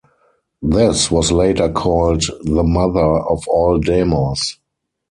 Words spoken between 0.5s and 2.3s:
This was later called